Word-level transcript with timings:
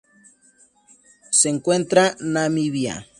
Se 1.29 1.47
encuentra 1.49 2.15
Namibia. 2.19 3.07